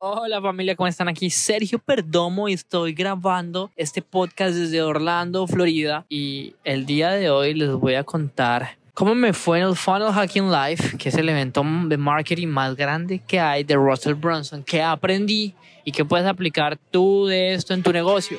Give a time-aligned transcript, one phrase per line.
[0.00, 1.08] Hola familia, ¿cómo están?
[1.08, 6.06] Aquí Sergio Perdomo y estoy grabando este podcast desde Orlando, Florida.
[6.08, 10.12] Y el día de hoy les voy a contar cómo me fue en el Funnel
[10.12, 14.62] Hacking Live, que es el evento de marketing más grande que hay de Russell Brunson,
[14.62, 18.38] que aprendí y que puedes aplicar tú de esto en tu negocio.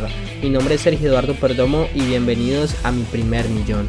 [0.00, 0.08] paga.
[0.42, 3.88] Mi nombre es Sergio Eduardo Perdomo y bienvenidos a mi primer millón.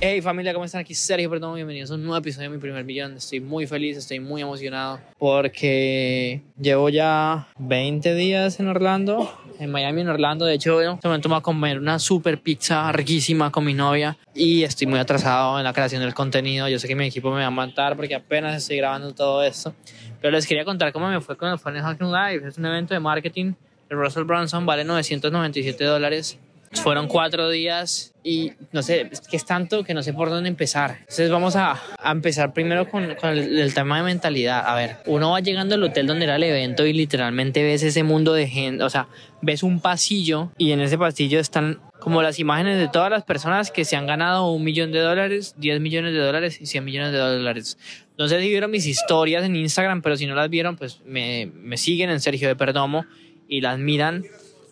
[0.00, 0.80] Hey familia, ¿cómo están?
[0.80, 3.12] Aquí Sergio Perdón, bienvenidos a un nuevo episodio de Mi Primer Millón.
[3.12, 10.00] Estoy muy feliz, estoy muy emocionado porque llevo ya 20 días en Orlando, en Miami,
[10.00, 10.44] en Orlando.
[10.44, 14.16] De hecho, en este me voy a comer una super pizza riquísima con mi novia
[14.34, 16.68] y estoy muy atrasado en la creación del contenido.
[16.68, 19.72] Yo sé que mi equipo me va a matar porque apenas estoy grabando todo esto.
[20.20, 22.48] Pero les quería contar cómo me fue con el Funnel Hacking Live.
[22.48, 23.52] Es un evento de marketing
[23.96, 26.38] de Russell Brunson, vale 997 dólares
[26.80, 30.48] fueron cuatro días y no sé, es que es tanto que no sé por dónde
[30.48, 30.98] empezar.
[31.00, 34.64] Entonces vamos a, a empezar primero con, con el, el, tema de mentalidad.
[34.66, 38.02] A ver, uno va llegando al hotel donde era el evento y literalmente ves ese
[38.02, 39.08] mundo de gente, o sea,
[39.42, 43.70] ves un pasillo y en ese pasillo están como las imágenes de todas las personas
[43.70, 47.12] que se han ganado un millón de dólares, 10 millones de dólares y 100 millones
[47.12, 47.78] de dólares.
[48.18, 51.50] No sé si vieron mis historias en Instagram, pero si no las vieron, pues me,
[51.54, 53.06] me siguen en Sergio de Perdomo
[53.48, 54.24] y las miran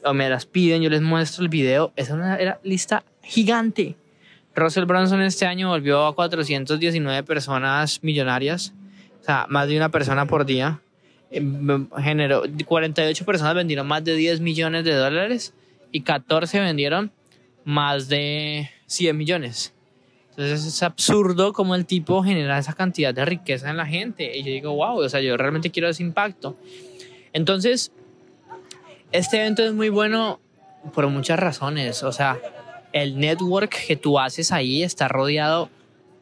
[0.04, 1.92] o me las piden, yo les muestro el video.
[1.96, 3.96] Esa una, era lista gigante.
[4.54, 8.74] Russell Brunson este año volvió a 419 personas millonarias,
[9.20, 10.80] o sea, más de una persona por día.
[11.30, 15.54] Generó 48 personas vendieron más de 10 millones de dólares
[15.92, 17.12] y 14 vendieron
[17.64, 19.74] más de 100 millones.
[20.30, 24.36] Entonces es absurdo cómo el tipo genera esa cantidad de riqueza en la gente.
[24.36, 26.56] Y yo digo, wow, o sea, yo realmente quiero ese impacto.
[27.32, 27.92] Entonces,
[29.12, 30.40] este evento es muy bueno
[30.94, 32.02] por muchas razones.
[32.02, 32.38] O sea,
[32.92, 35.70] el network que tú haces ahí está rodeado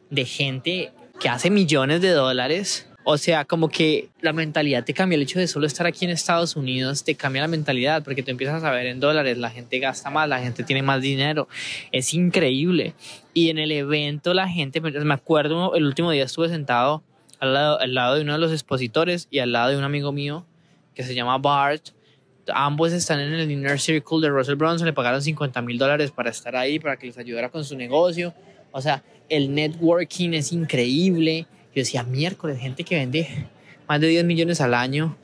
[0.09, 2.87] de gente que hace millones de dólares.
[3.05, 5.15] O sea, como que la mentalidad te cambia.
[5.15, 8.31] El hecho de solo estar aquí en Estados Unidos te cambia la mentalidad porque tú
[8.31, 9.37] empiezas a ver en dólares.
[9.37, 11.47] La gente gasta más, la gente tiene más dinero.
[11.91, 12.93] Es increíble.
[13.33, 17.03] Y en el evento la gente, me acuerdo, el último día estuve sentado
[17.39, 20.11] al lado, al lado de uno de los expositores y al lado de un amigo
[20.11, 20.45] mío
[20.93, 21.91] que se llama Bart
[22.53, 26.29] ambos están en el Inner Circle de Russell Brunson, le pagaron 50 mil dólares para
[26.29, 28.33] estar ahí, para que les ayudara con su negocio.
[28.71, 31.45] O sea, el networking es increíble.
[31.75, 33.47] Yo decía, miércoles, gente que vende
[33.87, 35.15] más de 10 millones al año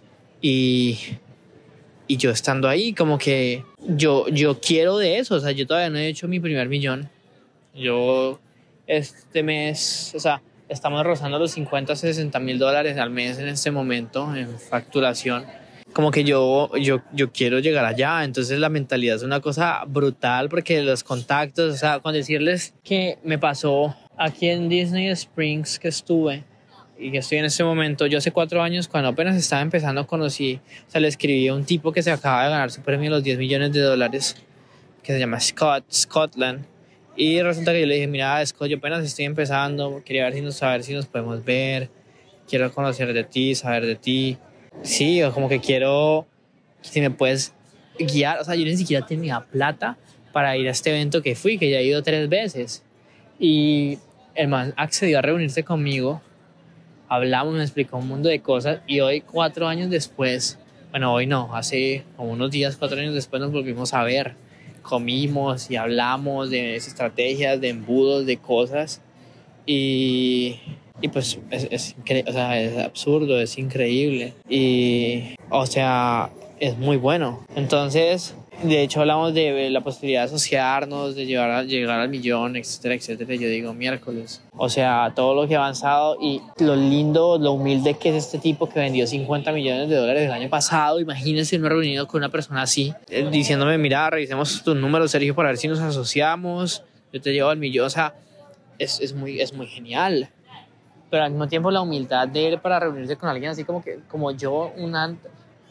[0.42, 0.98] y,
[2.08, 5.36] y yo estando ahí, como que yo, yo quiero de eso.
[5.36, 7.10] O sea, yo todavía no he hecho mi primer millón.
[7.74, 8.40] Yo
[8.88, 13.72] este mes, o sea, estamos rozando los 50, 60 mil dólares al mes en este
[13.72, 15.46] momento en facturación
[15.96, 18.26] como que yo, yo, yo quiero llegar allá.
[18.26, 23.18] Entonces la mentalidad es una cosa brutal porque los contactos, o sea, con decirles que
[23.24, 26.44] me pasó aquí en Disney Springs que estuve
[27.00, 30.60] y que estoy en este momento, yo hace cuatro años cuando apenas estaba empezando conocí,
[30.86, 33.16] o sea, le escribí a un tipo que se acaba de ganar su premio de
[33.16, 34.36] los 10 millones de dólares,
[35.02, 36.66] que se llama Scott, Scotland.
[37.16, 40.42] Y resulta que yo le dije, mira, Scott, yo apenas estoy empezando, quería ver si
[40.42, 41.90] nos, saber si nos podemos ver,
[42.50, 44.38] quiero conocer de ti, saber de ti.
[44.84, 46.26] Sí, como que quiero,
[46.82, 47.54] si me puedes
[47.98, 49.98] guiar, o sea, yo ni siquiera tenía plata
[50.32, 52.84] para ir a este evento que fui, que ya he ido tres veces.
[53.40, 54.00] Y
[54.36, 56.22] el man accedió a reunirse conmigo,
[57.08, 60.60] hablamos, me explicó un mundo de cosas y hoy, cuatro años después,
[60.92, 64.36] bueno, hoy no, hace como unos días, cuatro años después nos volvimos a ver,
[64.82, 69.02] comimos y hablamos de estrategias, de embudos, de cosas
[69.66, 70.60] y
[71.02, 71.96] y pues es, es,
[72.28, 74.34] o sea, es absurdo, es increíble.
[74.50, 76.30] Y, o sea,
[76.60, 77.46] es muy bueno.
[77.56, 82.56] Entonces, de hecho, hablamos de la posibilidad de asociarnos, de llegar, a, llegar al millón,
[82.56, 83.36] etcétera, etcétera.
[83.36, 84.42] Yo digo miércoles.
[84.56, 88.40] O sea, todo lo que ha avanzado y lo lindo, lo humilde que es este
[88.40, 91.00] tipo que vendió 50 millones de dólares el año pasado.
[91.00, 95.50] Imagínense me reunido con una persona así, eh, diciéndome, mira, revisemos tus números, Sergio, para
[95.50, 96.84] ver si nos asociamos.
[97.12, 97.86] Yo te llevo al millón.
[97.86, 98.16] O sea,
[98.80, 100.30] es, es, muy, es muy genial
[101.10, 104.00] pero al mismo tiempo la humildad de él para reunirse con alguien así como que
[104.08, 105.16] como yo una,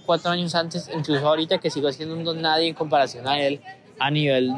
[0.07, 3.61] cuatro años antes, incluso ahorita que sigo siendo un don nadie en comparación a él
[3.99, 4.53] a nivel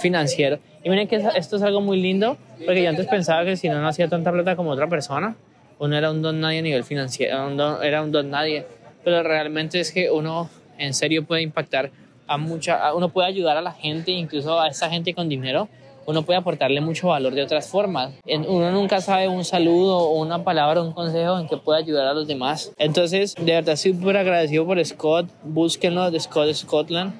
[0.00, 0.58] financiero.
[0.82, 3.80] Y miren que esto es algo muy lindo, porque yo antes pensaba que si no,
[3.80, 5.36] no hacía tanta plata como otra persona,
[5.78, 8.66] uno era un don nadie a nivel financiero, era un don nadie,
[9.04, 10.48] pero realmente es que uno
[10.78, 11.90] en serio puede impactar
[12.26, 15.68] a mucha, uno puede ayudar a la gente, incluso a esa gente con dinero,
[16.08, 18.14] uno puede aportarle mucho valor de otras formas.
[18.24, 22.14] Uno nunca sabe un saludo o una palabra, un consejo en que pueda ayudar a
[22.14, 22.72] los demás.
[22.78, 25.28] Entonces, de verdad, súper agradecido por Scott.
[25.44, 27.12] Búsquenlo de Scott Scotland.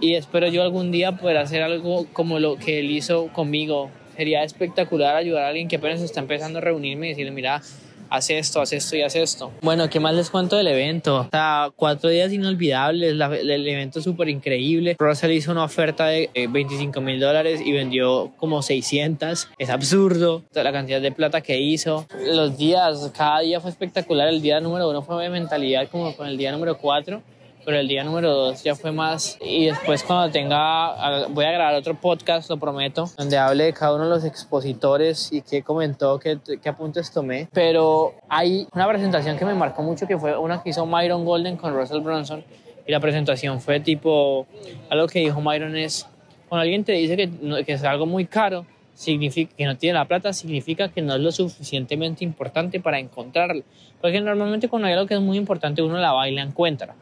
[0.00, 3.90] Y espero yo algún día poder hacer algo como lo que él hizo conmigo.
[4.16, 7.62] Sería espectacular ayudar a alguien que apenas está empezando a reunirme y decirle, mira,
[8.10, 9.50] hace esto, hace esto y hace esto.
[9.62, 11.28] Bueno, ¿qué más les cuento del evento?
[11.32, 14.96] O cuatro días inolvidables, el evento súper increíble.
[14.98, 19.48] Russell hizo una oferta de 25 eh, mil dólares y vendió como 600.
[19.58, 22.06] Es absurdo la cantidad de plata que hizo.
[22.26, 24.28] Los días, cada día fue espectacular.
[24.28, 27.22] El día número uno fue de mentalidad como con el día número cuatro
[27.64, 29.38] pero el día número dos ya fue más.
[29.40, 33.94] Y después, cuando tenga, voy a grabar otro podcast, lo prometo, donde hable de cada
[33.94, 37.48] uno de los expositores y qué comentó, qué, qué apuntes tomé.
[37.52, 41.56] Pero hay una presentación que me marcó mucho que fue una que hizo Myron Golden
[41.56, 42.44] con Russell Brunson.
[42.86, 44.46] Y la presentación fue tipo,
[44.90, 46.06] algo que dijo Myron es,
[46.48, 50.04] cuando alguien te dice que, que es algo muy caro, significa que no tiene la
[50.06, 53.62] plata, significa que no es lo suficientemente importante para encontrarlo.
[54.00, 56.94] Porque normalmente cuando hay algo que es muy importante, uno la va y la encuentra.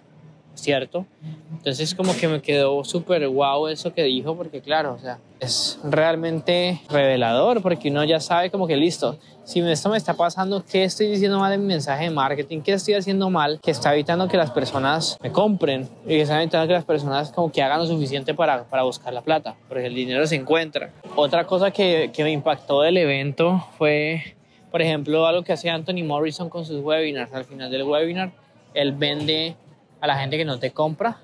[0.61, 1.07] ¿Cierto?
[1.53, 5.79] Entonces como que me quedó súper guau eso que dijo, porque claro, o sea, es
[5.85, 10.85] realmente revelador, porque uno ya sabe como que listo, si esto me está pasando, ¿qué
[10.85, 12.61] estoy diciendo mal en mi mensaje de marketing?
[12.61, 16.41] ¿Qué estoy haciendo mal que está evitando que las personas me compren y que está
[16.41, 19.57] evitando que las personas como que hagan lo suficiente para, para buscar la plata?
[19.69, 20.93] Porque el dinero se encuentra.
[21.17, 24.37] Otra cosa que, que me impactó del evento fue,
[24.71, 27.33] por ejemplo, algo que hace Anthony Morrison con sus webinars.
[27.35, 28.31] Al final del webinar,
[28.75, 29.57] él vende
[30.01, 31.19] a la gente que no te compra,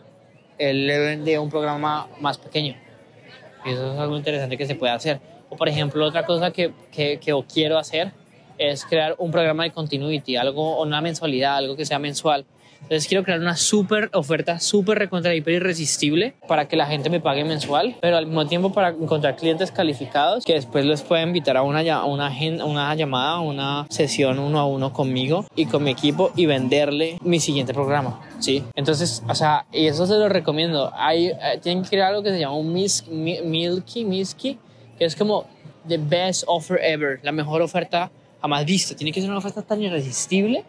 [0.59, 2.77] él le vende un programa más pequeño.
[3.65, 5.21] Y eso es algo interesante que se puede hacer.
[5.49, 8.13] O por ejemplo, otra cosa que, que, que quiero hacer
[8.59, 12.47] es crear un programa de continuity, algo, una mensualidad, algo que sea mensual,
[12.83, 17.21] entonces quiero crear una súper oferta, súper recontra hiper irresistible para que la gente me
[17.21, 21.57] pague mensual, pero al mismo tiempo para encontrar clientes calificados que después les pueda invitar
[21.57, 22.31] a una, una,
[22.65, 27.41] una llamada, una sesión uno a uno conmigo y con mi equipo y venderle mi
[27.41, 28.21] siguiente programa.
[28.39, 30.93] Sí, entonces, o sea, y eso se lo recomiendo.
[30.95, 34.59] Hay, eh, tienen que crear algo que se llama un mis, Milky, Misky,
[34.99, 35.47] que es como
[35.89, 38.95] the best offer ever, la mejor oferta jamás vista.
[38.95, 40.65] Tiene que ser una oferta tan irresistible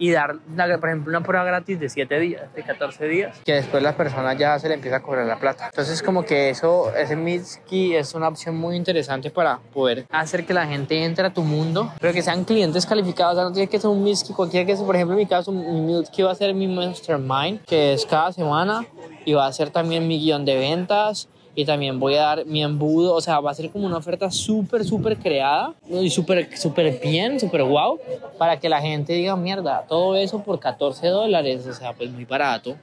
[0.00, 0.38] y dar,
[0.80, 4.32] por ejemplo, una prueba gratis de 7 días, de 14 días, que después la persona
[4.32, 5.66] ya se le empieza a cobrar la plata.
[5.66, 10.54] Entonces, como que eso, ese Mitski es una opción muy interesante para poder hacer que
[10.54, 13.34] la gente entre a tu mundo, pero que sean clientes calificados.
[13.34, 15.26] O sea, no tiene que ser un Mitski, cualquiera que sea, por ejemplo, en mi
[15.26, 18.86] caso, mi Mitski va a ser mi Mastermind, que es cada semana,
[19.26, 22.62] y va a ser también mi guion de ventas y también voy a dar mi
[22.62, 27.00] embudo, o sea, va a ser como una oferta súper, súper creada y súper, súper
[27.00, 27.98] bien, súper guau,
[28.38, 32.24] para que la gente diga, mierda, todo eso por 14 dólares, o sea, pues muy
[32.24, 32.76] barato,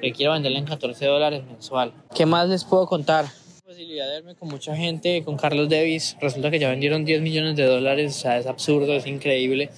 [0.00, 1.92] que quiero venderle en 14 dólares mensual.
[2.14, 3.26] ¿Qué más les puedo contar?
[3.68, 7.54] posibilidad de verme con mucha gente, con Carlos Davis, resulta que ya vendieron 10 millones
[7.54, 9.68] de dólares, o sea, es absurdo, es increíble.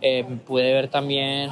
[0.00, 1.50] Eh, pude ver también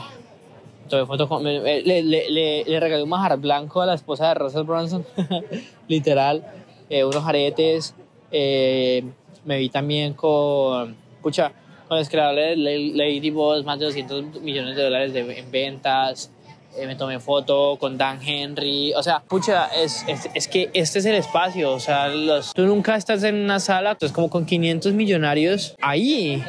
[0.89, 5.05] foto le, le, le, regalé un majar blanco a la esposa de Russell Brunson,
[5.89, 6.45] literal,
[6.91, 7.95] eh, unos aretes.
[8.31, 9.05] Eh,
[9.45, 11.53] me vi también con, pucha,
[11.89, 16.31] con el creador de Lady Boss, más de 200 millones de dólares de, en ventas.
[16.77, 18.95] Eh, me tomé foto con Dan Henry.
[18.95, 21.73] O sea, pucha, es, es, es, que este es el espacio.
[21.73, 26.43] O sea, los, tú nunca estás en una sala, entonces como con 500 millonarios ahí.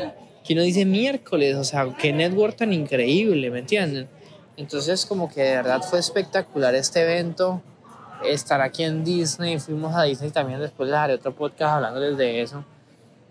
[0.46, 4.10] Que uno dice miércoles, o sea, qué network tan increíble, ¿me entienden?
[4.58, 7.62] Entonces como que de verdad fue espectacular este evento,
[8.24, 12.42] estar aquí en Disney, fuimos a Disney también, después les haré otro podcast hablándoles de
[12.42, 12.64] eso,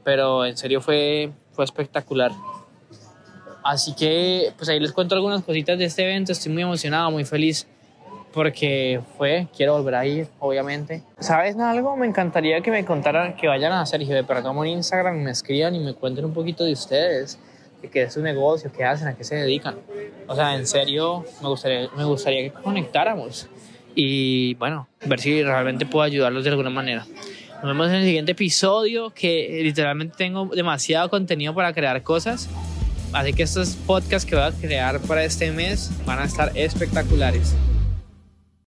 [0.05, 2.33] pero en serio fue, fue espectacular.
[3.65, 7.25] Así que pues ahí les cuento algunas cositas de este evento, estoy muy emocionado, muy
[7.25, 7.67] feliz
[8.33, 11.03] porque fue, quiero volver a ir, obviamente.
[11.21, 11.97] ¿Sabes algo?
[11.97, 15.75] Me encantaría que me contaran, que vayan a Sergio de Perdomo en Instagram, me escriban
[15.75, 17.39] y me cuenten un poquito de ustedes
[17.89, 19.77] qué es su negocio, qué hacen, a qué se dedican.
[20.27, 23.49] O sea, en serio, me gustaría, me gustaría que conectáramos
[23.95, 27.07] y, bueno, ver si realmente puedo ayudarlos de alguna manera.
[27.63, 32.49] Nos vemos en el siguiente episodio, que literalmente tengo demasiado contenido para crear cosas.
[33.13, 37.55] Así que estos podcasts que voy a crear para este mes van a estar espectaculares.